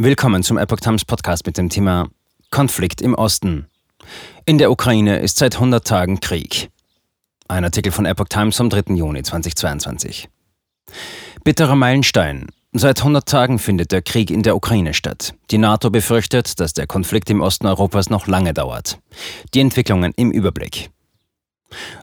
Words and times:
Willkommen 0.00 0.44
zum 0.44 0.58
Epoch 0.58 0.78
Times 0.78 1.04
Podcast 1.04 1.44
mit 1.44 1.58
dem 1.58 1.70
Thema 1.70 2.08
Konflikt 2.52 3.02
im 3.02 3.16
Osten. 3.16 3.66
In 4.44 4.58
der 4.58 4.70
Ukraine 4.70 5.18
ist 5.18 5.38
seit 5.38 5.56
100 5.56 5.84
Tagen 5.84 6.20
Krieg. 6.20 6.70
Ein 7.48 7.64
Artikel 7.64 7.90
von 7.90 8.06
Epoch 8.06 8.28
Times 8.28 8.56
vom 8.56 8.70
3. 8.70 8.94
Juni 8.94 9.24
2022. 9.24 10.28
Bitterer 11.42 11.74
Meilenstein. 11.74 12.46
Seit 12.72 13.00
100 13.00 13.28
Tagen 13.28 13.58
findet 13.58 13.90
der 13.90 14.02
Krieg 14.02 14.30
in 14.30 14.44
der 14.44 14.54
Ukraine 14.54 14.94
statt. 14.94 15.34
Die 15.50 15.58
NATO 15.58 15.90
befürchtet, 15.90 16.60
dass 16.60 16.74
der 16.74 16.86
Konflikt 16.86 17.28
im 17.30 17.40
Osten 17.40 17.66
Europas 17.66 18.08
noch 18.08 18.28
lange 18.28 18.54
dauert. 18.54 19.00
Die 19.52 19.60
Entwicklungen 19.60 20.12
im 20.14 20.30
Überblick. 20.30 20.90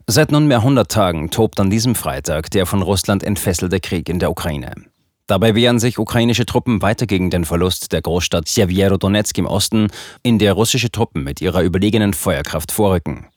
Seit 0.06 0.34
nunmehr 0.34 0.58
100 0.58 0.92
Tagen 0.92 1.32
tobt 1.32 1.62
an 1.62 1.70
diesem 1.70 1.96
Freitag 1.96 2.52
der 2.52 2.66
von 2.66 2.82
Russland 2.82 3.24
entfesselte 3.24 3.80
Krieg 3.80 4.10
in 4.10 4.20
der 4.20 4.32
Ukraine. 4.32 4.76
Dabei 5.28 5.56
wehren 5.56 5.80
sich 5.80 5.98
ukrainische 5.98 6.46
Truppen 6.46 6.84
weiter 6.84 7.08
gegen 7.08 7.32
den 7.32 7.46
Verlust 7.46 7.92
der 7.92 8.02
Großstadt 8.02 8.48
Sjewjerodonetsk 8.48 9.38
im 9.40 9.48
Osten, 9.48 9.88
in 10.22 10.38
der 10.38 10.54
russische 10.54 10.92
Truppen 10.92 11.24
mit 11.24 11.42
ihrer 11.42 11.64
überlegenen 11.64 12.14
Feuerkraft 12.14 12.72
vorrücken. 12.72 13.28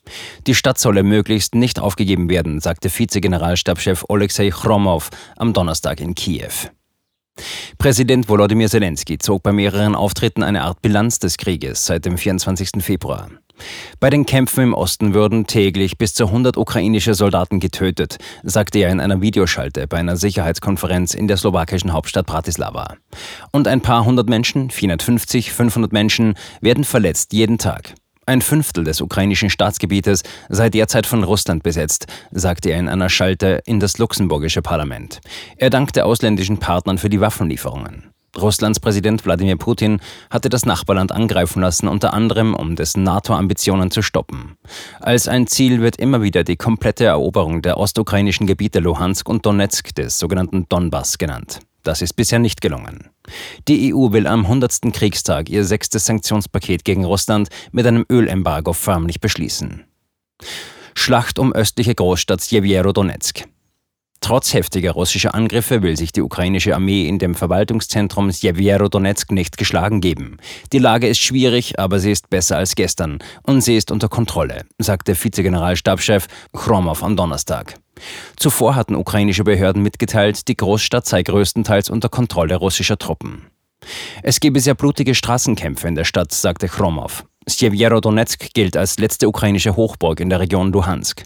Die 0.47 0.55
Stadt 0.55 0.79
solle 0.79 1.03
möglichst 1.03 1.55
nicht 1.55 1.81
aufgegeben 1.81 2.29
werden, 2.29 2.61
sagte 2.61 2.91
Vizegeneralstabschef 2.91 4.05
Oleksiy 4.09 4.51
Chromov 4.51 5.09
am 5.37 5.55
Donnerstag 5.55 6.01
in 6.01 6.15
Kiew. 6.15 6.53
Präsident 7.79 8.29
Volodymyr 8.29 8.69
Zelensky 8.69 9.17
zog 9.17 9.43
bei 9.43 9.53
mehreren 9.53 9.95
Auftritten 9.95 10.43
eine 10.43 10.63
Art 10.63 10.83
Bilanz 10.83 11.21
des 11.21 11.39
Krieges 11.39 11.87
seit 11.87 12.05
dem 12.05 12.19
24. 12.19 12.83
Februar. 12.83 13.31
Bei 14.01 14.11
den 14.11 14.27
Kämpfen 14.27 14.65
im 14.65 14.75
Osten 14.75 15.15
würden 15.15 15.47
täglich 15.47 15.99
bis 15.99 16.15
zu 16.15 16.27
100 16.27 16.57
ukrainische 16.57 17.15
Soldaten 17.15 17.61
getötet, 17.61 18.19
sagte 18.43 18.79
er 18.79 18.91
in 18.91 19.01
einer 19.01 19.21
Videoschalte 19.21 19.87
bei 19.87 19.99
einer 19.99 20.17
Sicherheitskonferenz 20.17 21.15
in 21.15 21.29
der 21.29 21.37
slowakischen 21.37 21.93
Hauptstadt 21.93 22.27
Bratislava. 22.27 22.95
Und 23.53 23.69
ein 23.69 23.81
paar 23.81 24.05
hundert 24.05 24.29
Menschen, 24.29 24.71
450, 24.71 25.53
500 25.53 25.93
Menschen, 25.93 26.35
werden 26.61 26.85
verletzt 26.85 27.33
jeden 27.33 27.59
Tag. 27.59 27.95
Ein 28.29 28.43
Fünftel 28.43 28.85
des 28.85 29.01
ukrainischen 29.01 29.49
Staatsgebietes 29.49 30.23
sei 30.51 30.69
derzeit 30.69 31.07
von 31.07 31.25
Russland 31.25 31.63
besetzt, 31.63 32.09
sagte 32.31 32.69
er 32.69 32.79
in 32.79 32.89
einer 32.89 33.09
Schalte 33.09 33.63
in 33.65 33.81
das 33.81 33.97
luxemburgische 33.97 34.61
Parlament. 34.61 35.21
Er 35.57 35.71
dankte 35.71 36.05
ausländischen 36.05 36.59
Partnern 36.59 36.99
für 36.99 37.09
die 37.09 37.23
Waffenlieferungen. 37.23 38.11
Russlands 38.41 38.81
Präsident 38.81 39.25
Wladimir 39.25 39.57
Putin 39.57 40.01
hatte 40.31 40.49
das 40.49 40.67
Nachbarland 40.67 41.13
angreifen 41.13 41.61
lassen, 41.61 41.89
unter 41.89 42.15
anderem 42.15 42.55
um 42.55 42.77
dessen 42.77 43.03
NATO-Ambitionen 43.03 43.91
zu 43.91 44.03
stoppen. 44.03 44.57
Als 45.01 45.29
ein 45.29 45.47
Ziel 45.47 45.81
wird 45.81 45.97
immer 45.97 46.23
wieder 46.23 46.45
die 46.45 46.57
komplette 46.57 47.05
Eroberung 47.05 47.63
der 47.63 47.79
ostukrainischen 47.79 48.47
Gebiete 48.47 48.81
Luhansk 48.81 49.29
und 49.29 49.45
Donetsk 49.45 49.95
des 49.95 50.19
sogenannten 50.19 50.67
Donbass 50.69 51.19
genannt. 51.19 51.61
Das 51.83 52.03
ist 52.03 52.15
bisher 52.15 52.39
nicht 52.39 52.61
gelungen. 52.61 53.09
Die 53.67 53.95
EU 53.95 54.13
will 54.13 54.27
am 54.27 54.45
100. 54.45 54.93
Kriegstag 54.93 55.49
ihr 55.49 55.65
sechstes 55.65 56.05
Sanktionspaket 56.07 56.85
gegen 56.85 57.05
Russland 57.05 57.49
mit 57.73 57.87
einem 57.87 58.05
Ölembargo 58.11 58.73
förmlich 58.73 59.21
beschließen. 59.21 59.85
Schlacht 60.95 61.39
um 61.39 61.53
östliche 61.53 61.95
Großstadt 61.95 62.43
Sjewjerodonetsk. 62.43 63.45
Trotz 64.21 64.53
heftiger 64.53 64.93
russischer 64.93 65.35
Angriffe 65.35 65.83
will 65.83 65.97
sich 65.97 66.13
die 66.13 66.23
ukrainische 66.23 66.75
Armee 66.75 67.07
in 67.07 67.19
dem 67.19 67.35
Verwaltungszentrum 67.35 68.31
Sjewjerodonetsk 68.33 69.31
nicht 69.31 69.57
geschlagen 69.57 70.01
geben. 70.01 70.39
Die 70.73 70.79
Lage 70.79 71.09
ist 71.09 71.21
schwierig, 71.21 71.79
aber 71.79 72.01
sie 72.01 72.11
ist 72.11 72.29
besser 72.29 72.57
als 72.57 72.75
gestern 72.75 73.21
und 73.45 73.61
sie 73.61 73.77
ist 73.77 73.91
unter 73.91 74.09
Kontrolle, 74.09 74.65
sagte 74.79 75.15
Vizegeneralstabschef 75.15 76.27
Chromov 76.53 77.03
am 77.03 77.17
Donnerstag. 77.17 77.75
Zuvor 78.37 78.75
hatten 78.75 78.97
ukrainische 78.97 79.45
Behörden 79.45 79.83
mitgeteilt, 79.83 80.49
die 80.49 80.57
Großstadt 80.57 81.07
sei 81.07 81.23
größtenteils 81.23 81.91
unter 81.91 82.09
Kontrolle 82.09 82.57
russischer 82.57 82.99
Truppen. 82.99 83.47
Es 84.23 84.41
gebe 84.41 84.61
sehr 84.61 84.75
blutige 84.75 85.15
Straßenkämpfe 85.15 85.89
in 85.89 85.95
der 85.95 86.05
Stadt, 86.05 86.33
sagte 86.33 86.69
Chromov. 86.69 87.25
Sjewjerodonetsk 87.49 88.53
gilt 88.55 88.77
als 88.77 88.99
letzte 88.99 89.29
ukrainische 89.29 89.77
Hochburg 89.77 90.21
in 90.21 90.31
der 90.31 90.41
Region 90.41 90.73
Luhansk. 90.73 91.25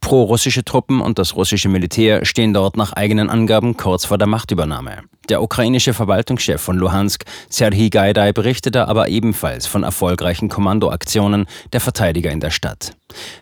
Pro-russische 0.00 0.64
Truppen 0.64 1.00
und 1.00 1.18
das 1.18 1.34
russische 1.36 1.68
Militär 1.68 2.24
stehen 2.24 2.52
dort 2.52 2.76
nach 2.76 2.92
eigenen 2.92 3.30
Angaben 3.30 3.76
kurz 3.76 4.04
vor 4.04 4.18
der 4.18 4.26
Machtübernahme. 4.26 5.02
Der 5.28 5.42
ukrainische 5.42 5.94
Verwaltungschef 5.94 6.60
von 6.60 6.76
Luhansk, 6.76 7.24
Serhii 7.48 7.90
Gaidai, 7.90 8.32
berichtete 8.32 8.88
aber 8.88 9.08
ebenfalls 9.08 9.66
von 9.66 9.84
erfolgreichen 9.84 10.48
Kommandoaktionen 10.48 11.46
der 11.72 11.80
Verteidiger 11.80 12.30
in 12.30 12.40
der 12.40 12.50
Stadt. 12.50 12.92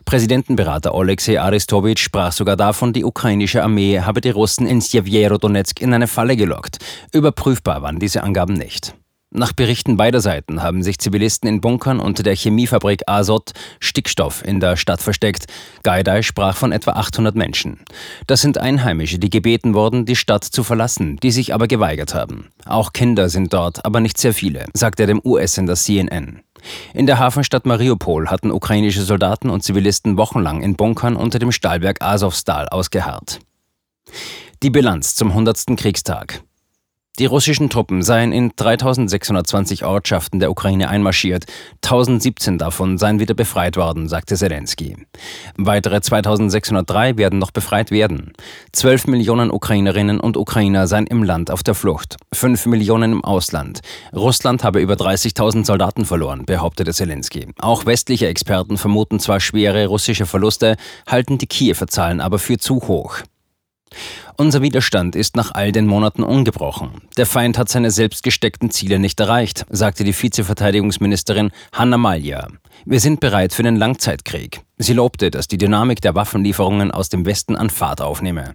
Präsidentenberater 0.05 0.95
Oleksiy 0.95 1.39
Aristowitsch 1.39 2.03
sprach 2.03 2.33
sogar 2.33 2.57
davon, 2.57 2.93
die 2.93 3.05
ukrainische 3.05 3.63
Armee 3.63 4.01
habe 4.01 4.21
die 4.21 4.31
Russen 4.31 4.67
in 4.67 4.81
Sjewjerodonetsk 4.81 5.81
in 5.81 5.95
eine 5.95 6.07
Falle 6.07 6.37
gelockt. 6.37 6.79
Überprüfbar 7.13 7.83
waren 7.83 7.99
diese 7.99 8.23
Angaben 8.23 8.55
nicht. 8.55 8.95
Nach 9.33 9.53
Berichten 9.53 9.97
beider 9.97 10.21
Seiten 10.21 10.61
haben 10.61 10.83
sich 10.83 10.99
Zivilisten 10.99 11.49
in 11.49 11.61
Bunkern 11.61 12.01
unter 12.01 12.25
der 12.25 12.35
Chemiefabrik 12.35 13.03
Azot 13.07 13.53
Stickstoff 13.79 14.45
in 14.45 14.59
der 14.59 14.77
Stadt 14.77 15.01
versteckt. 15.01 15.47
Gaidai 15.85 16.23
sprach 16.23 16.57
von 16.57 16.73
etwa 16.73 16.95
800 16.95 17.37
Menschen. 17.37 17.79
Das 18.27 18.41
sind 18.41 18.59
Einheimische, 18.59 19.21
die 19.21 19.31
gebeten 19.31 19.73
wurden, 19.75 20.05
die 20.05 20.17
Stadt 20.17 20.43
zu 20.43 20.65
verlassen, 20.65 21.17
die 21.19 21.31
sich 21.31 21.55
aber 21.55 21.69
geweigert 21.69 22.13
haben. 22.13 22.49
Auch 22.65 22.93
Kinder 22.93 23.29
sind 23.29 23.53
dort, 23.53 23.85
aber 23.85 24.01
nicht 24.01 24.19
sehr 24.19 24.35
viele, 24.35 24.65
sagte 24.75 25.05
er 25.05 25.07
dem 25.07 25.21
US-Sender 25.25 25.77
CNN. 25.77 26.41
In 26.93 27.07
der 27.07 27.21
Hafenstadt 27.21 27.67
Mariupol 27.67 28.27
hatten 28.27 28.51
ukrainische 28.51 29.03
Soldaten 29.03 29.49
und 29.49 29.63
Zivilisten 29.63 30.17
wochenlang 30.17 30.61
in 30.61 30.75
Bunkern 30.75 31.15
unter 31.15 31.39
dem 31.39 31.53
Stahlwerk 31.53 32.03
Azovstal 32.03 32.69
ausgeharrt. 32.69 33.39
Die 34.65 34.71
Bilanz 34.71 35.15
zum 35.15 35.29
100. 35.29 35.77
Kriegstag. 35.77 36.43
Die 37.21 37.27
russischen 37.27 37.69
Truppen 37.69 38.01
seien 38.01 38.33
in 38.33 38.51
3620 38.57 39.85
Ortschaften 39.85 40.41
der 40.41 40.51
Ukraine 40.51 40.89
einmarschiert, 40.89 41.45
1017 41.85 42.57
davon 42.57 42.97
seien 42.97 43.21
wieder 43.21 43.35
befreit 43.35 43.77
worden, 43.77 44.09
sagte 44.09 44.37
Zelensky. 44.37 44.97
Weitere 45.59 46.01
2603 46.01 47.19
werden 47.19 47.39
noch 47.39 47.51
befreit 47.51 47.91
werden. 47.91 48.33
12 48.73 49.09
Millionen 49.09 49.51
Ukrainerinnen 49.51 50.19
und 50.19 50.39
Ukrainer 50.39 50.87
seien 50.87 51.07
im 51.07 51.23
Land 51.23 51.51
auf 51.51 51.63
der 51.63 51.75
Flucht, 51.75 52.17
5 52.33 52.65
Millionen 52.65 53.13
im 53.13 53.23
Ausland. 53.23 53.81
Russland 54.17 54.65
habe 54.65 54.81
über 54.81 54.95
30.000 54.95 55.67
Soldaten 55.67 56.07
verloren, 56.07 56.47
behauptete 56.47 56.95
Zelensky. 56.95 57.49
Auch 57.59 57.85
westliche 57.85 58.29
Experten 58.29 58.79
vermuten 58.79 59.21
zwar 59.21 59.41
schwere 59.41 59.89
russische 59.89 60.25
Verluste, 60.25 60.77
halten 61.07 61.37
die 61.37 61.49
Kiewer 61.49 61.87
Zahlen 61.87 62.23
aber 62.23 62.39
für 62.39 62.57
zu 62.57 62.77
hoch. 62.89 63.19
Unser 64.41 64.63
Widerstand 64.63 65.17
ist 65.17 65.37
nach 65.37 65.53
all 65.53 65.71
den 65.71 65.87
Monaten 65.87 66.23
ungebrochen. 66.23 67.03
Der 67.19 67.27
Feind 67.27 67.59
hat 67.59 67.69
seine 67.69 67.91
selbst 67.91 68.23
gesteckten 68.23 68.71
Ziele 68.71 68.99
nicht 68.99 69.21
erreicht, 69.21 69.67
sagte 69.69 70.03
die 70.03 70.15
Vizeverteidigungsministerin 70.15 71.51
Hanna 71.73 71.99
Malja. 71.99 72.49
Wir 72.87 73.01
sind 73.01 73.21
bereit 73.21 73.53
für 73.53 73.65
den 73.65 73.77
Langzeitkrieg. 73.77 74.63
Sie 74.83 74.95
lobte, 74.95 75.31
dass 75.31 75.47
die 75.47 75.59
Dynamik 75.59 76.01
der 76.01 76.15
Waffenlieferungen 76.15 76.91
aus 76.91 77.11
dem 77.11 77.27
Westen 77.27 77.55
an 77.55 77.69
Fahrt 77.69 78.01
aufnehme. 78.01 78.55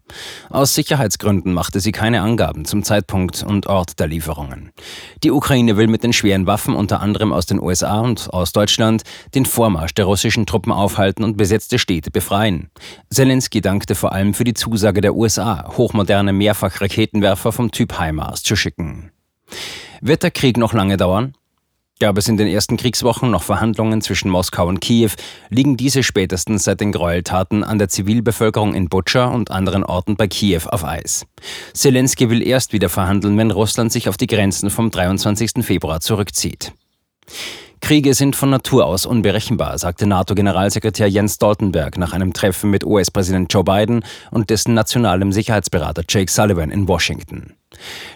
Aus 0.49 0.73
Sicherheitsgründen 0.73 1.53
machte 1.53 1.79
sie 1.79 1.91
keine 1.91 2.21
Angaben 2.21 2.65
zum 2.65 2.81
Zeitpunkt 2.81 3.43
und 3.43 3.67
Ort 3.67 3.99
der 3.99 4.07
Lieferungen. 4.07 4.71
Die 5.23 5.29
Ukraine 5.29 5.77
will 5.77 5.85
mit 5.85 6.01
den 6.01 6.13
schweren 6.13 6.47
Waffen 6.47 6.73
unter 6.73 6.99
anderem 6.99 7.31
aus 7.31 7.45
den 7.45 7.61
USA 7.61 7.99
und 7.99 8.33
aus 8.33 8.53
Deutschland 8.53 9.03
den 9.35 9.45
Vormarsch 9.45 9.93
der 9.93 10.05
russischen 10.05 10.47
Truppen 10.47 10.71
aufhalten 10.71 11.23
und 11.23 11.37
besetzte 11.37 11.77
Städte 11.77 12.09
befreien. 12.09 12.71
Zelensky 13.11 13.61
dankte 13.61 13.93
vor 13.93 14.11
allem 14.11 14.33
für 14.33 14.45
die 14.45 14.55
Zusage 14.55 15.01
der 15.01 15.13
USA, 15.13 15.77
hochmoderne 15.77 16.33
Mehrfachraketenwerfer 16.33 17.51
vom 17.51 17.69
Typ 17.69 17.99
HIMARS 17.99 18.41
zu 18.41 18.55
schicken. 18.55 19.11
Wird 20.01 20.23
der 20.23 20.31
Krieg 20.31 20.57
noch 20.57 20.73
lange 20.73 20.97
dauern? 20.97 21.35
Gab 22.01 22.17
es 22.17 22.27
in 22.27 22.35
den 22.35 22.47
ersten 22.47 22.75
Kriegswochen 22.75 23.31
noch 23.31 23.43
Verhandlungen 23.43 24.01
zwischen 24.01 24.29
Moskau 24.29 24.67
und 24.67 24.81
Kiew, 24.81 25.11
liegen 25.49 25.77
diese 25.77 26.03
spätestens 26.03 26.65
seit 26.65 26.81
den 26.81 26.91
Gräueltaten 26.91 27.63
an 27.63 27.79
der 27.79 27.87
Zivilbevölkerung 27.87 28.73
in 28.73 28.89
Butscha 28.89 29.27
und 29.27 29.49
anderen 29.49 29.85
Orten 29.85 30.17
bei 30.17 30.27
Kiew 30.27 30.63
auf 30.67 30.83
Eis. 30.83 31.25
Zelensky 31.73 32.29
will 32.29 32.45
erst 32.45 32.73
wieder 32.73 32.89
verhandeln, 32.89 33.37
wenn 33.37 33.49
Russland 33.49 33.93
sich 33.93 34.09
auf 34.09 34.17
die 34.17 34.27
Grenzen 34.27 34.69
vom 34.69 34.91
23. 34.91 35.63
Februar 35.63 36.01
zurückzieht. 36.01 36.73
Kriege 37.79 38.13
sind 38.13 38.35
von 38.35 38.49
Natur 38.49 38.85
aus 38.85 39.05
unberechenbar, 39.05 39.77
sagte 39.77 40.05
NATO-Generalsekretär 40.05 41.07
Jens 41.07 41.35
Stoltenberg 41.35 41.97
nach 41.97 42.11
einem 42.11 42.33
Treffen 42.33 42.71
mit 42.71 42.83
US-Präsident 42.83 43.53
Joe 43.53 43.63
Biden 43.63 44.03
und 44.31 44.49
dessen 44.49 44.73
nationalem 44.73 45.31
Sicherheitsberater 45.31 46.03
Jake 46.09 46.29
Sullivan 46.29 46.71
in 46.71 46.89
Washington. 46.89 47.53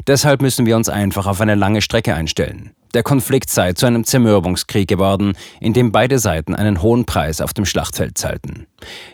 Deshalb 0.07 0.41
müssen 0.41 0.65
wir 0.65 0.75
uns 0.75 0.89
einfach 0.89 1.27
auf 1.27 1.41
eine 1.41 1.56
lange 1.56 1.81
Strecke 1.81 2.13
einstellen. 2.15 2.71
Der 2.95 3.03
Konflikt 3.03 3.51
sei 3.51 3.73
zu 3.73 3.85
einem 3.85 4.03
Zermürbungskrieg 4.03 4.88
geworden, 4.88 5.33
in 5.61 5.73
dem 5.73 5.91
beide 5.91 6.17
Seiten 6.17 6.56
einen 6.56 6.81
hohen 6.81 7.06
Preis 7.06 7.39
auf 7.39 7.53
dem 7.53 7.65
Schlachtfeld 7.65 8.17
zahlten. 8.17 8.65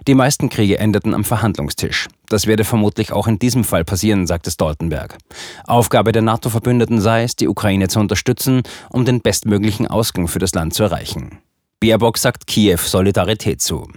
Die 0.08 0.14
meisten 0.14 0.50
Kriege 0.50 0.80
endeten 0.80 1.14
am 1.14 1.26
Verhandlungstisch. 1.26 2.08
Das 2.30 2.48
werde 2.48 2.64
vermutlich 2.64 3.12
auch 3.12 3.28
in 3.28 3.38
diesem 3.38 3.66
Fall 3.66 3.84
passieren, 3.84 4.28
sagte 4.28 4.50
Stoltenberg. 4.50 5.18
Aufgabe 5.66 6.14
der 6.14 6.22
NATO-Verbündeten 6.22 7.02
sei 7.02 7.24
es, 7.24 7.36
die 7.36 7.50
Ukraine 7.50 7.90
zu 7.90 8.00
unterstützen, 8.00 8.64
um 8.90 9.04
den 9.04 9.20
bestmöglichen 9.20 9.88
Ausgang 9.88 10.30
für 10.30 10.40
das 10.40 10.54
Land 10.54 10.74
zu 10.74 10.84
erreichen. 10.84 11.40
Baerbock 11.82 12.18
sagt 12.18 12.48
Kiew 12.48 12.78
Solidarität 12.78 13.62
zu. 13.62 13.88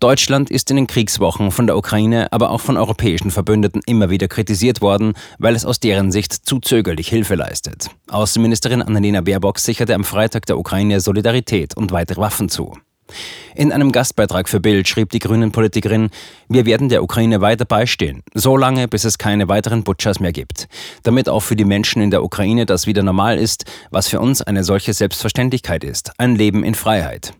Deutschland 0.00 0.50
ist 0.50 0.70
in 0.70 0.76
den 0.76 0.86
Kriegswochen 0.86 1.50
von 1.50 1.66
der 1.66 1.76
Ukraine, 1.76 2.32
aber 2.32 2.50
auch 2.50 2.60
von 2.60 2.76
europäischen 2.76 3.30
Verbündeten 3.30 3.80
immer 3.86 4.10
wieder 4.10 4.28
kritisiert 4.28 4.80
worden, 4.80 5.14
weil 5.38 5.54
es 5.54 5.64
aus 5.64 5.80
deren 5.80 6.12
Sicht 6.12 6.32
zu 6.32 6.60
zögerlich 6.60 7.08
Hilfe 7.08 7.34
leistet. 7.34 7.88
Außenministerin 8.10 8.82
Annalena 8.82 9.20
Baerbock 9.20 9.58
sicherte 9.58 9.94
am 9.94 10.04
Freitag 10.04 10.46
der 10.46 10.58
Ukraine 10.58 11.00
Solidarität 11.00 11.76
und 11.76 11.92
weitere 11.92 12.20
Waffen 12.20 12.48
zu. 12.48 12.74
In 13.54 13.70
einem 13.70 13.92
Gastbeitrag 13.92 14.48
für 14.48 14.60
Bild 14.60 14.88
schrieb 14.88 15.10
die 15.10 15.18
Grünen-Politikerin, 15.20 16.10
wir 16.48 16.66
werden 16.66 16.88
der 16.88 17.02
Ukraine 17.02 17.40
weiter 17.40 17.64
beistehen, 17.64 18.22
so 18.34 18.56
lange, 18.56 18.88
bis 18.88 19.04
es 19.04 19.18
keine 19.18 19.48
weiteren 19.48 19.84
Butchers 19.84 20.18
mehr 20.20 20.32
gibt. 20.32 20.66
Damit 21.02 21.28
auch 21.28 21.40
für 21.40 21.54
die 21.54 21.64
Menschen 21.64 22.02
in 22.02 22.10
der 22.10 22.24
Ukraine 22.24 22.66
das 22.66 22.86
wieder 22.86 23.02
normal 23.02 23.38
ist, 23.38 23.64
was 23.90 24.08
für 24.08 24.20
uns 24.20 24.42
eine 24.42 24.64
solche 24.64 24.92
Selbstverständlichkeit 24.92 25.84
ist, 25.84 26.18
ein 26.18 26.34
Leben 26.34 26.64
in 26.64 26.74
Freiheit. 26.74 27.34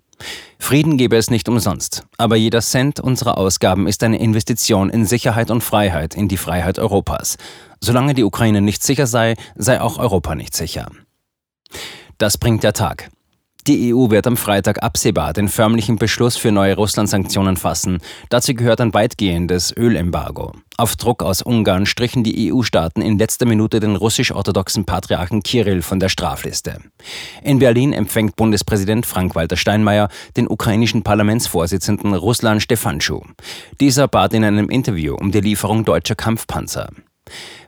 Frieden 0.59 0.97
gäbe 0.97 1.17
es 1.17 1.31
nicht 1.31 1.49
umsonst, 1.49 2.05
aber 2.17 2.37
jeder 2.37 2.61
Cent 2.61 3.01
unserer 3.01 3.37
Ausgaben 3.39 3.87
ist 3.87 4.03
eine 4.03 4.19
Investition 4.19 4.91
in 4.91 5.05
Sicherheit 5.05 5.51
und 5.51 5.63
Freiheit, 5.63 6.15
in 6.15 6.29
die 6.29 6.37
Freiheit 6.37 6.79
Europas. 6.79 7.37
Solange 7.81 8.15
die 8.15 8.25
Ukraine 8.25 8.61
nicht 8.61 8.83
sicher 8.83 9.07
sei, 9.07 9.35
sei 9.57 9.81
auch 9.81 9.99
Europa 9.99 10.35
nicht 10.35 10.55
sicher. 10.55 10.91
Das 12.19 12.39
bringt 12.39 12.63
der 12.63 12.73
Tag. 12.73 13.11
Die 13.67 13.95
EU 13.95 14.11
wird 14.11 14.27
am 14.27 14.37
Freitag 14.37 14.83
absehbar 14.83 15.33
den 15.33 15.49
förmlichen 15.49 15.97
Beschluss 15.97 16.37
für 16.37 16.53
neue 16.53 16.77
Russland-Sanktionen 16.77 17.57
fassen. 17.57 17.99
Dazu 18.29 18.53
gehört 18.53 18.79
ein 18.83 18.93
weitgehendes 18.93 19.75
Ölembargo. 19.75 20.53
Auf 20.77 20.97
Druck 20.97 21.23
aus 21.23 21.41
Ungarn 21.41 21.87
strichen 21.87 22.25
die 22.25 22.53
EU-Staaten 22.53 23.01
in 23.01 23.17
letzter 23.17 23.47
Minute 23.47 23.81
den 23.81 23.97
russisch-orthodoxen 23.97 24.85
Patriarchen 24.85 25.43
Kirill 25.43 25.81
von 25.81 25.99
der 25.99 26.11
Strafliste. 26.11 26.81
In 27.43 27.59
Berlin 27.59 27.95
empfängt 27.95 28.37
Bundespräsident 28.37 29.07
Frank-Walter 29.07 29.57
Steinmeier 29.57 30.11
den 30.37 30.47
ukrainischen 30.47 31.03
Parlamentsvorsitzenden 31.03 32.13
Ruslan 32.13 32.61
Stefanschu. 32.61 33.23
Dieser 33.81 34.09
bat 34.09 34.35
in 34.35 34.45
einem 34.45 34.69
Interview 34.69 35.15
um 35.15 35.33
die 35.33 35.41
Lieferung 35.41 35.87
deutscher 35.87 36.17
Kampfpanzer. 36.17 36.91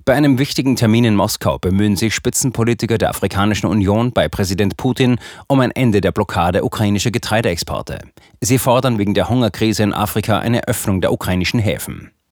Bei 0.05 0.15
einem 0.15 0.39
wichtigen 0.39 0.77
Termin 0.77 1.05
in 1.05 1.17
Moskau 1.17 1.59
bemühen 1.59 1.97
sich 1.97 2.15
Spitzenpolitiker 2.15 2.99
der 2.99 3.11
Afrikanischen 3.11 3.67
Union 3.67 4.13
bei 4.13 4.29
Präsident 4.29 4.77
Putin 4.77 5.19
um 5.49 5.61
ein 5.61 5.73
Ende 5.73 6.01
der 6.01 6.13
Blockade 6.13 6.65
ukrainischer 6.65 7.11
Getreideexporte. 7.11 7.99
Sie 8.41 8.59
fordern 8.59 8.99
wegen 8.99 9.15
der 9.15 9.29
Hungerkrise 9.29 9.83
in 9.83 9.93
Afrika 9.93 10.39
eine 10.39 10.69
Öffnung 10.69 11.01
der 11.01 11.13
ukrainischen 11.13 11.59
Häfen. 11.59 12.13